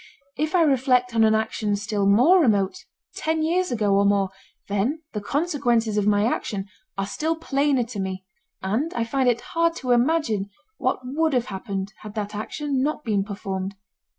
If 0.35 0.55
I 0.55 0.63
reflect 0.63 1.13
on 1.13 1.23
an 1.23 1.35
action 1.35 1.75
still 1.75 2.07
more 2.07 2.41
remote, 2.41 2.85
ten 3.13 3.43
years 3.43 3.71
ago 3.71 3.93
or 3.93 4.03
more, 4.03 4.31
then 4.67 5.03
the 5.13 5.21
consequences 5.21 5.95
of 5.95 6.07
my 6.07 6.25
action 6.25 6.65
are 6.97 7.05
still 7.05 7.35
plainer 7.35 7.83
to 7.83 7.99
me 7.99 8.25
and 8.63 8.91
I 8.95 9.03
find 9.03 9.29
it 9.29 9.41
hard 9.53 9.75
to 9.75 9.91
imagine 9.91 10.49
what 10.79 11.01
would 11.03 11.33
have 11.33 11.45
happened 11.53 11.93
had 11.99 12.15
that 12.15 12.33
action 12.33 12.81
not 12.81 13.03
been 13.03 13.23
performed. 13.23 13.75